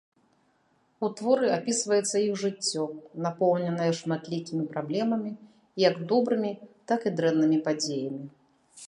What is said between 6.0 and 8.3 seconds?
добрымі, так і дрэннымі падзеямі.